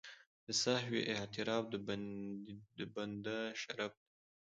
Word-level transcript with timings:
د 0.45 0.47
سهوې 0.63 1.01
اعتراف 1.13 1.63
د 2.77 2.81
بنده 2.95 3.37
شرف 3.61 3.93
دی. 4.01 4.05